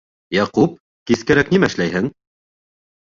[0.35, 0.73] —Яҡуп,
[1.11, 2.09] кискәрәк нимә эшләйһең?